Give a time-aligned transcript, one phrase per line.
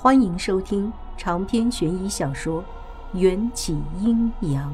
[0.00, 2.62] 欢迎收听长篇悬疑小说
[3.18, 4.72] 《缘起阴阳》。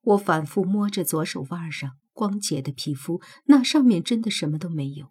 [0.00, 5.08] 我反复摸着左手腕上光洁的皮肤，那上面真的什么都没有。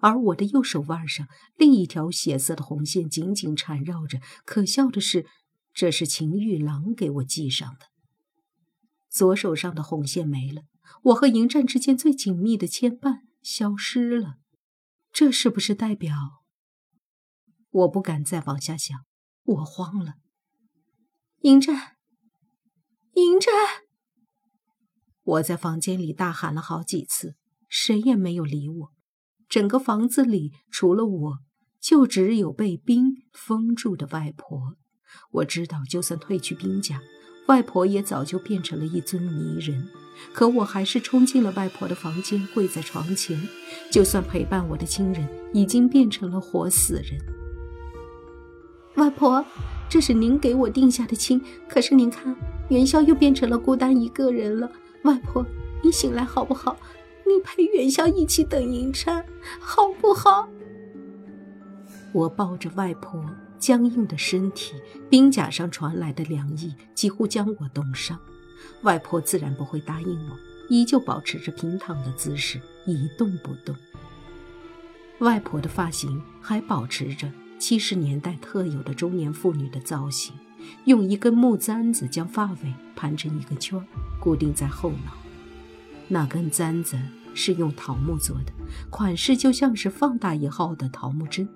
[0.00, 1.26] 而我的右手腕上，
[1.56, 4.20] 另一条血色的红线紧紧缠绕着。
[4.44, 5.24] 可笑的是，
[5.72, 7.86] 这是秦玉郎给我系上的。
[9.10, 10.64] 左手上的红线没了，
[11.04, 14.38] 我和迎战之间最紧密的牵绊消失了。
[15.12, 16.42] 这是不是代表？
[17.70, 19.04] 我不敢再往下想，
[19.44, 20.14] 我慌了。
[21.42, 21.96] 迎战，
[23.12, 23.52] 迎战！
[25.22, 27.36] 我在房间里大喊了好几次，
[27.68, 28.92] 谁也没有理我。
[29.48, 31.38] 整个房子里除了我，
[31.80, 34.76] 就只有被冰封住的外婆。
[35.30, 37.00] 我知道，就算退去冰甲，
[37.48, 39.88] 外婆也早就变成了一尊泥人。
[40.32, 43.40] 可我还是冲进了外婆的房间，跪在床前。
[43.90, 47.20] 就算陪伴我的亲人已经变成了活死人，
[48.96, 49.44] 外婆，
[49.88, 51.40] 这是您给我定下的亲。
[51.68, 52.34] 可是您看，
[52.68, 54.70] 元宵又变成了孤单一个人了。
[55.02, 55.44] 外婆，
[55.82, 56.76] 你醒来好不好？
[57.26, 59.24] 你陪元宵一起等迎战，
[59.60, 60.48] 好不好？
[62.12, 63.24] 我抱着外婆
[63.58, 64.74] 僵硬的身体，
[65.08, 68.18] 冰甲上传来的凉意几乎将我冻伤。
[68.82, 70.36] 外婆自然不会答应我，
[70.68, 73.74] 依旧保持着平躺的姿势，一动不动。
[75.20, 80.34] 外婆的发型还保持着七十年代特有的中年妇女的造型，
[80.84, 83.82] 用一根木簪子将发尾盘成一个圈，
[84.20, 85.12] 固定在后脑。
[86.08, 86.98] 那根簪子
[87.34, 88.52] 是用桃木做的，
[88.90, 91.48] 款式就像是放大以后的桃木针。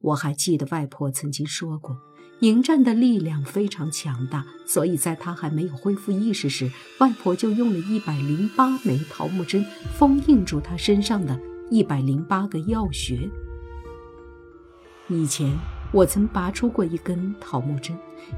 [0.00, 1.96] 我还记得外婆曾经说过，
[2.40, 9.64] 迎战的力量非常强大，所以在他还没有恢复意识时，外婆就用了一百零八枚桃木针
[9.98, 11.38] 封印住他身上的
[11.70, 13.28] 一百零八个药穴。
[15.08, 15.54] 以前
[15.92, 17.94] 我曾拔出过一根桃木针，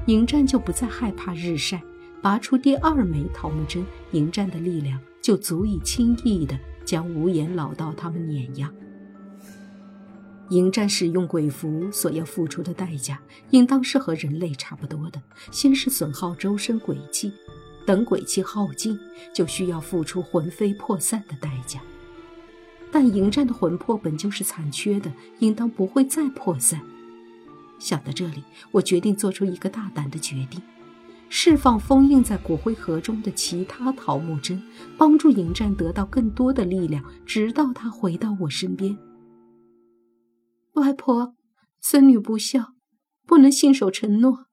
[0.07, 1.81] 迎战就不再害怕日晒。
[2.21, 8.71] 拔出第二枚桃木针，迎战的力量就足以轻易地将无颜老道他们碾压。
[10.53, 13.19] 迎战使用鬼符所要付出的代价，
[13.49, 15.19] 应当是和人类差不多的。
[15.49, 17.33] 先是损耗周身鬼气，
[17.87, 18.99] 等鬼气耗尽，
[19.33, 21.81] 就需要付出魂飞魄散的代价。
[22.91, 26.79] 但迎战的魂魄本就是残缺的，应当不会再破散。
[27.79, 30.61] 想到这里，我决定做出一个大胆的决定。
[31.29, 34.61] 释放封印在骨灰盒中的其他桃木针，
[34.99, 38.95] 帮助迎战得到更多的力量，直到他回到我身边。
[40.73, 41.35] 外婆，
[41.81, 42.73] 孙女不孝，
[43.25, 44.47] 不能信守承诺。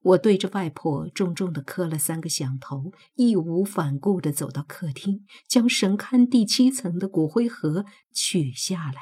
[0.00, 9.00] 我对着外婆重重的磕了三个响头，义无反顾的走到客厅，将神龛第七层的骨灰盒取下来，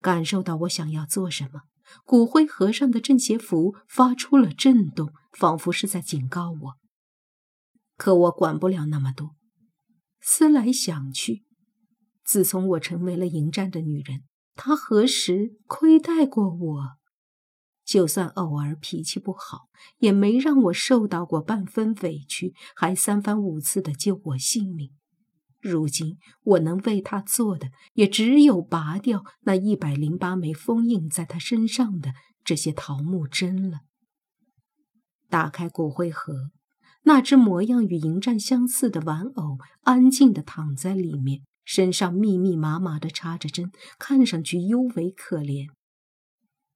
[0.00, 1.62] 感受到我想要做什么。
[2.04, 6.74] 骨灰盒上的镇邪符发出了震动，仿佛是在警告我。
[7.96, 9.36] 可我管不了那么多。
[10.20, 11.44] 思来想去，
[12.24, 14.22] 自从我成为了迎战的女人，
[14.54, 16.96] 他何时亏待过我？
[17.84, 19.68] 就算偶尔脾气不好，
[19.98, 24.90] 也没让我受到过半分委屈，还三番五次的救我性命。
[25.60, 33.80] 如今我能为他做的，也只有拔掉那一百零八枚封印在他身上的这些桃木针了。
[35.28, 36.50] 打开骨灰盒，
[37.02, 45.68] 那只模样与迎战相似的玩偶安静地躺在里面，身上密密麻麻地插着针，看上去尤为可怜。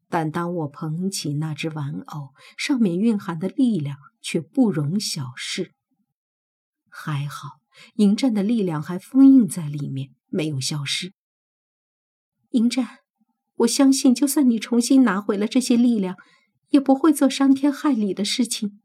[0.08, 5.72] 但当我捧起那只玩偶，上面蕴含的力量却不容小视。
[6.88, 7.58] 还好。
[7.94, 11.12] 迎战的力量还封印在里面，没有消失。
[12.50, 12.98] 迎战，
[13.58, 16.16] 我相信，就算你重新拿回了这些力量，
[16.70, 18.80] 也不会做伤天害理的事情。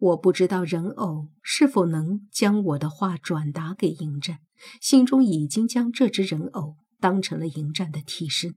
[0.00, 4.38] 我不知道人偶是否能将我的话转达给迎战，
[4.80, 8.54] 心中已经将这只人偶当成了迎战的替身。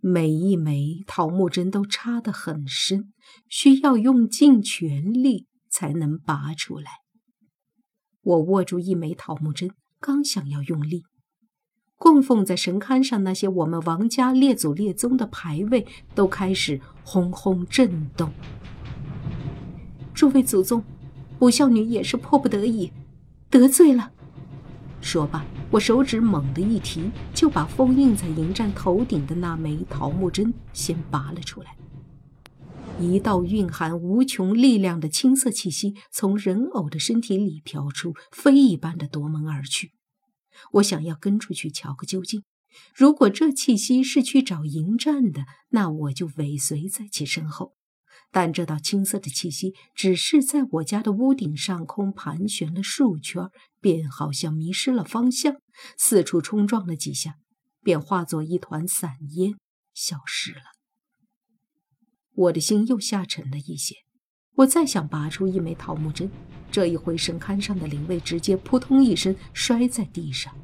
[0.00, 3.12] 每一枚桃木针都插得很深，
[3.48, 6.90] 需要用尽全力才能拔出来。
[8.22, 11.02] 我握住一枚桃木针，刚想要用力，
[11.96, 15.84] 供奉在神龛上那些我们王家列祖列宗的牌位
[16.14, 18.32] 都开始轰轰震动。
[20.18, 20.82] 诸位祖宗，
[21.38, 22.90] 不孝女也是迫不得已，
[23.48, 24.10] 得罪了。
[25.00, 31.76] 说罢，我手指猛地一提，就把封印在迎战头顶的那枚桃木针先拔了出来。
[32.98, 39.92] 一道蕴含无穷力量的青色气息从人偶的身体里飘出，飞一般的夺门而去。
[40.72, 42.42] 我想要跟出去瞧个究竟。
[42.92, 47.77] 如果这气息是去找迎战的，那我就尾随在其身后。
[48.30, 53.48] 但这道青色的气息只是在我家的屋顶上空盘旋了数圈，
[53.80, 55.56] 便好像迷失了方向，
[55.96, 57.36] 四处冲撞了几下，
[57.82, 59.54] 便化作一团散烟
[59.94, 60.60] 消失了。
[62.34, 63.96] 我的心又下沉了一些。
[64.56, 66.30] 我再想拔出一枚桃木针，
[66.70, 70.54] 这一回神龛上的灵位直接扑通一声摔在地上。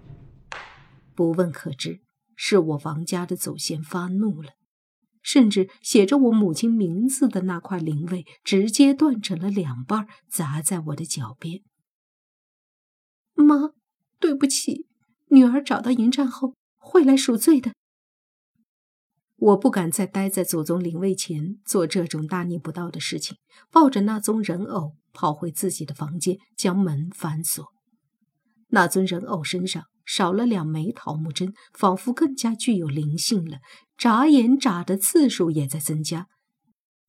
[1.14, 2.00] 不问可知，
[2.34, 4.50] 是我王家的祖先发怒了。
[5.24, 11.62] 甚至写着我母亲名字的那块灵位直接断成了两半，砸在我的脚边。
[13.34, 13.70] 妈，
[14.20, 14.86] 对不起，
[15.30, 17.72] 女儿找到营帐后会来赎罪的。
[19.36, 23.36] 我不敢再待在祖宗灵位前做这种大逆不道的事情，
[23.70, 27.66] 抱着那尊人偶跑回自己的房间，将门反锁。
[28.68, 29.84] 那尊人偶身上。
[30.04, 33.58] 少了两枚桃木针，仿佛更加具有灵性了。
[33.96, 36.28] 眨眼眨的次数也在增加，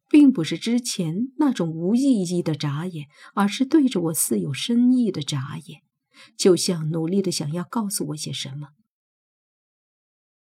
[0.10, 5.82] 并不是之前那种无意义的眨眼，而是对着我似有深意的眨眼，
[6.38, 8.70] 就像努力的想要告诉我些什么。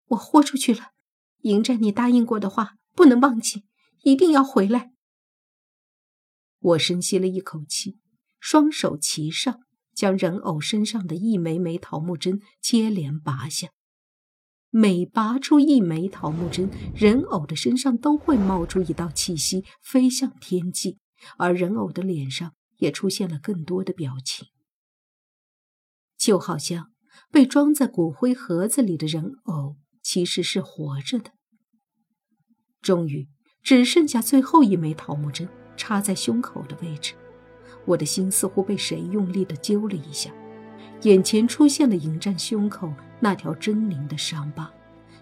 [0.08, 0.92] 我豁出去了，
[1.40, 3.64] 迎战你答应过的话不能忘记，
[4.02, 4.92] 一定要回来。
[6.60, 7.98] 我深吸了一口气，
[8.38, 9.60] 双手齐上。
[9.98, 13.70] 将人偶身上的一枚枚桃木针接连拔下，
[14.70, 20.98] 每拔出一枚桃木针，人偶的身上都会冒出一道气息，飞向天际，
[21.36, 24.46] 而人偶的脸上也出现了更多的表情，
[26.16, 26.92] 就好像
[27.32, 31.32] 被装在骨灰盒子里的人偶其实是活着的。
[32.80, 33.28] 终于，
[33.64, 37.14] 只剩下最后一枚桃木针插在胸口的位置。
[37.88, 40.30] 我的心似乎被谁用力地揪了一下，
[41.02, 44.70] 眼前出现了迎战胸口那条狰狞的伤疤，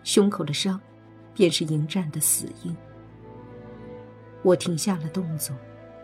[0.03, 0.81] 胸口的伤，
[1.33, 2.77] 便是迎战的死因。
[4.43, 5.55] 我停下了动作，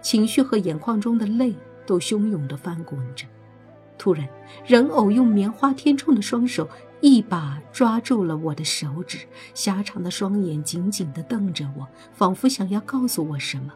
[0.00, 1.52] 情绪和眼眶中的泪
[1.84, 3.26] 都汹涌地翻滚着。
[3.98, 4.28] 突然，
[4.64, 6.68] 人偶用棉花填充的双手
[7.00, 9.18] 一把抓住了我的手指，
[9.52, 13.72] 狭长的双眼紧紧地瞪着我，仿佛想要告诉我什么。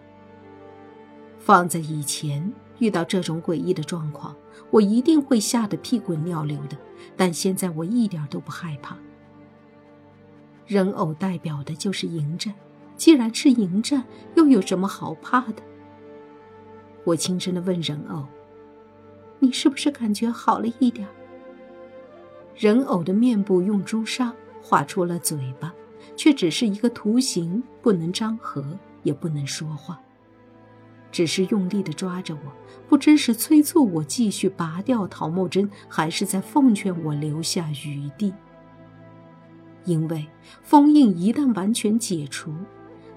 [1.40, 2.52] 放在以前。
[2.78, 4.34] 遇到这种诡异的状况，
[4.70, 6.76] 我一定会吓得屁滚尿流的。
[7.16, 8.96] 但现在我一点都不害怕。
[10.66, 12.52] 人偶代表的就是迎战，
[12.96, 15.62] 既然是迎战，又有什么好怕的？
[17.04, 18.26] 我轻声地问人偶
[19.38, 21.06] ：“你是不是感觉好了一点？”
[22.56, 25.72] 人偶的面部用朱砂画出了嘴巴，
[26.16, 30.00] 却只是一个图形，不能张合，也不能说话。
[31.16, 32.52] 只是用力地抓着我，
[32.90, 38.34] 不知是催促我继续拔掉桃木针，还是在奉劝我留下余地。
[39.86, 40.28] 因为
[40.62, 42.52] 封印一旦完全解除，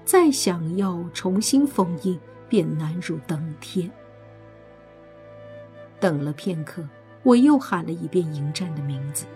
[0.02, 2.18] 再想要重新封印
[2.48, 3.90] 便难如登天。
[6.00, 6.82] 等了片刻，
[7.22, 9.26] 我又喊了一遍迎战的名字，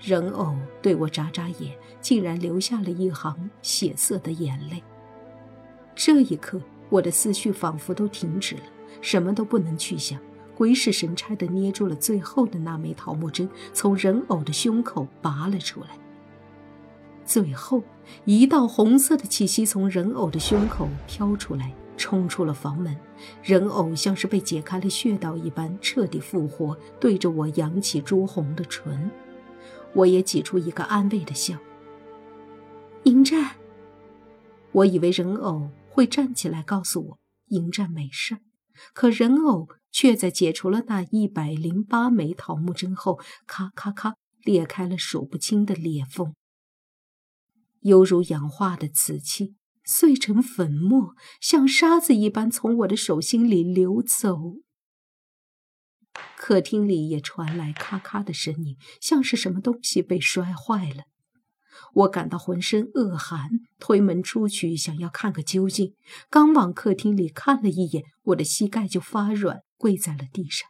[0.00, 4.82] 人偶对我眨眨眼，竟然流下了一行血色的眼泪。
[5.94, 6.58] 这一刻。
[6.90, 8.62] 我的思绪仿佛都停止了，
[9.00, 10.20] 什么都不能去想，
[10.54, 15.88] 鬼使神差地捏住了最后的那枚桃木针，从人偶的胸口拔了出来。
[17.24, 17.80] 最后
[18.24, 22.96] 一道红色的气息从人偶的胸口飘出来，冲出了房门。
[23.42, 29.08] 人偶像是被解开了穴道一般，彻底复活，对着我扬起朱红的唇。
[29.94, 31.56] 我也挤出一个安慰的笑。
[33.04, 33.50] 迎战，
[34.72, 35.68] 我以为人偶。
[35.90, 37.18] 会站起来告诉我
[37.48, 38.38] 迎战没事，
[38.94, 46.34] 可人偶却在解除了那一百零八枚桃木针后，咔咔咔裂开了数不清的裂缝，
[47.80, 54.58] 犹如氧化的瓷器碎成粉末，像沙子一般从我的手心里流走。
[56.36, 61.04] 客厅里也传来咔咔的声音，像是什么东西被摔坏了。
[61.94, 65.94] 我感到浑身恶寒，推门出去，想要看个究竟。
[66.28, 70.68] 刚往客厅里看了一眼，我的膝盖就发软，跪在了地上。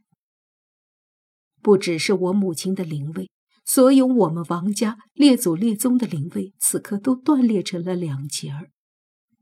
[1.63, 3.31] 不只是我母亲的灵位，
[3.65, 8.71] 所有我们王家列祖列宗的灵位，此刻都断裂成了两截儿。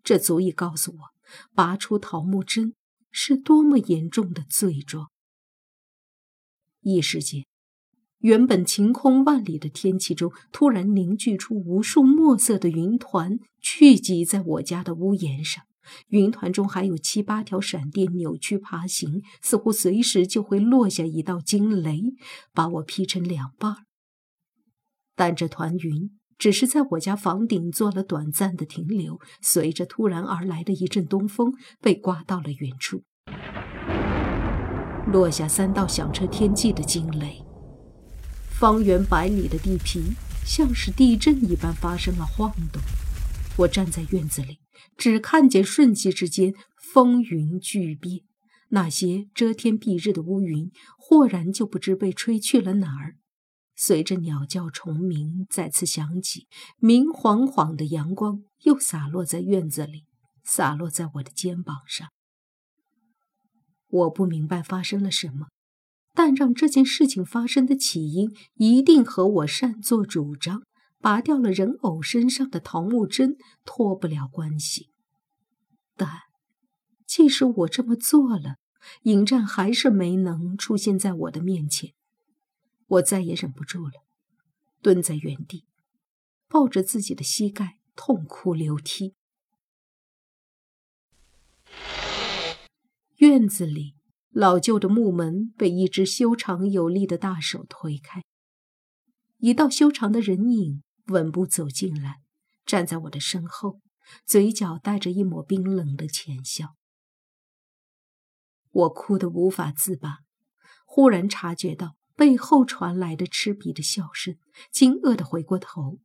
[0.02, 0.98] 这足以告诉我，
[1.54, 2.74] 拔出桃木针
[3.10, 5.10] 是多么严重的罪状。
[6.80, 7.47] 一时间。
[8.20, 15.62] 原本晴空万里的天气中，突然凝聚出无数墨色的云团，聚集在我家的屋檐上。
[16.08, 22.02] 云团中还有七八条闪电扭曲爬行，似乎随时就会落下一道惊雷，
[22.52, 23.76] 把我劈成两半。
[25.16, 33.02] 但这团云只是在我家房顶做了短暂的停留，随着突然而来的一阵东风，被刮到了远处，
[35.10, 37.47] 落下三道响彻天际的惊雷。
[38.58, 40.02] 方圆百里的地皮
[40.44, 42.82] 像是地震一般发生了晃动。
[43.58, 44.58] 我站在院子里，
[44.96, 46.52] 只看见瞬息之间
[46.92, 48.22] 风云巨变，
[48.70, 53.14] 那些遮天蔽日的乌云豁然就不知被吹去了哪儿。
[53.76, 56.48] 随着鸟叫虫鸣再次响起，
[56.78, 60.04] 明晃晃的阳光又洒落在院子里，
[60.42, 62.08] 洒落在我的肩膀上。
[63.86, 65.46] 我不明白发生了什么，
[66.18, 70.64] 但让这件事情发生的起因一定和我擅作主张
[70.98, 74.90] 拔掉了人偶身上的桃木针脱不了关系。
[75.94, 76.22] 但
[77.06, 78.56] 即使我这么做了，
[79.02, 81.92] 迎战还是没能出现在我的面前。
[82.88, 84.02] 我再也忍不住了，
[84.82, 85.66] 蹲在原地，
[86.48, 89.14] 抱着自己的膝盖痛哭流涕。
[93.18, 93.94] 院子里
[94.30, 98.22] 老旧的木门被一只修长有力的大手推开，
[99.38, 102.20] 一道修长的人影稳步走进来，
[102.64, 103.80] 站在我的身后，
[104.26, 106.74] 嘴角带着一抹冰冷的浅笑。
[108.70, 110.18] 我哭得无法自拔，
[110.84, 111.96] 忽然察觉到。
[112.18, 114.36] 背后传来的嗤鼻的笑声，
[114.72, 116.00] 惊愕的回过头。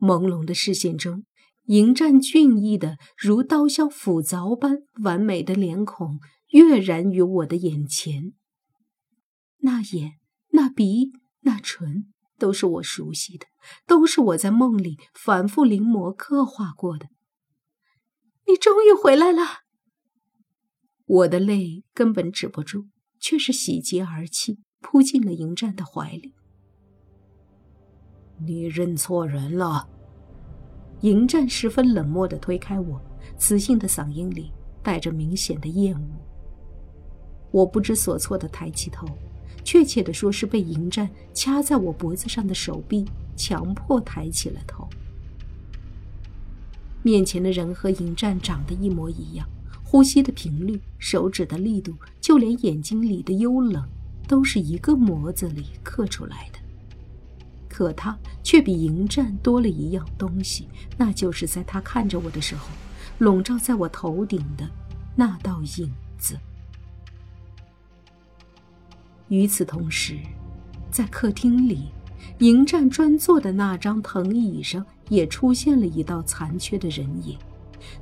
[0.00, 1.24] 朦胧的视线中，
[1.66, 6.18] 迎战俊逸的如刀削斧凿般完美的脸孔
[6.52, 8.32] 跃然于我的眼前。
[9.58, 10.12] 那眼、
[10.52, 13.46] 那鼻、那唇，都是我熟悉的，
[13.86, 17.10] 都是我在梦里反复临摹刻画过的。
[18.46, 19.42] 你终于回来了！
[21.04, 22.86] 我的泪根本止不住。
[23.24, 26.34] 却是喜极而泣，扑进了迎战的怀里。
[28.44, 29.88] 你认错人了。
[31.02, 33.00] 迎战十分冷漠的推开我，
[33.38, 34.50] 磁性的嗓音里
[34.82, 36.31] 带着明显的厌恶。
[37.52, 39.06] 我不知所措地抬起头，
[39.62, 43.04] 确切地说是被迎战掐在我脖子上的手臂
[43.36, 44.88] 强迫抬起了头。
[47.04, 49.46] 面前的人和迎战长得一模一样。
[49.84, 53.86] 呼吸的频率、手指的力度，就连眼睛里的幽冷，
[54.26, 56.58] 都是一个模子里刻出来的。
[57.68, 60.66] 可他却比迎战多了一样东西，
[60.96, 62.68] 那就是在他看着我的时候，
[63.18, 64.66] 笼罩在我头顶的
[65.14, 65.92] 那道影
[69.32, 70.18] 与此同时，
[70.90, 71.86] 在客厅里，
[72.40, 77.38] 迎战专坐的那张藤椅上，也出现了一道残缺的人影。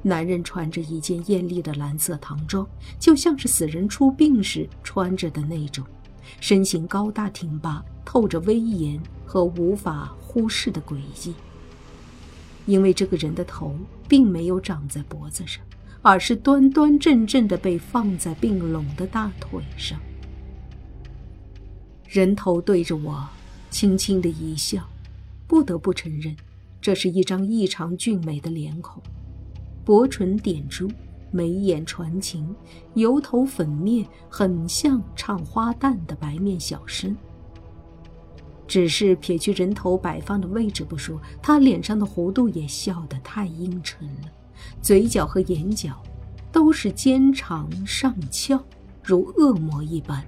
[0.03, 2.67] 男人穿着一件艳丽的蓝色唐装，
[2.99, 5.87] 就像是死人出殡时穿着的那种，
[6.41, 11.33] 身形高大挺拔，透着威严和无法忽视的诡异。
[12.67, 13.77] 因为这个人的头
[14.09, 15.63] 并没有长在脖子上，
[16.03, 19.97] 而是端端正正的被放在并拢的大腿上。
[22.11, 23.25] 人头对着我，
[23.71, 24.83] 轻轻的一笑，
[25.47, 26.35] 不得不承认，
[26.81, 29.01] 这是一张异常俊美的脸孔。
[29.85, 30.91] 薄唇点珠，
[31.31, 32.53] 眉眼传情，
[32.95, 37.17] 油头粉面，很像唱花旦的白面小生。
[38.67, 44.33] 只是撇去人头摆放的位置不说，他脸上的弧度也笑得太阴沉了，
[44.83, 46.03] 嘴角和眼角
[46.51, 48.61] 都是尖长上翘，
[49.01, 50.27] 如恶魔一般。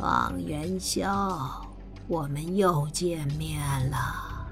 [0.00, 1.66] 王元宵，
[2.06, 4.46] 我们又见面了。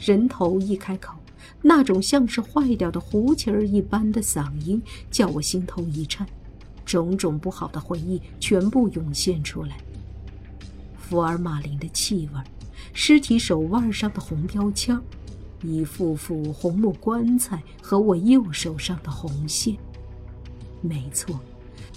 [0.00, 1.14] 人头一开口。
[1.62, 6.26] 那种像是坏掉的胡琴儿一般的嗓音，叫我心头一颤，
[6.84, 9.76] 种种不好的回忆全部涌现出来。
[10.98, 12.40] 福尔马林的气味，
[12.92, 15.00] 尸体手腕上的红标签，
[15.62, 19.76] 一副副红木棺材和我右手上的红线。
[20.80, 21.40] 没错，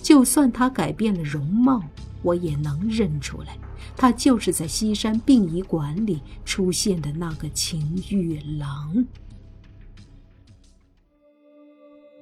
[0.02, 1.82] 就算他改变了容貌，
[2.22, 3.58] 我也能认出来，
[3.96, 9.06] 他就是在西山殡仪馆里出现的那个秦玉郎。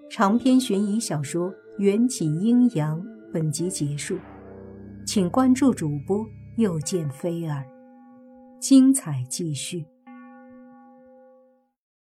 [0.10, 3.00] 长篇悬疑小说《缘起阴阳》
[3.32, 4.18] 本集结束，
[5.06, 7.64] 请关注主播又见菲儿，
[8.60, 9.86] 精彩继续。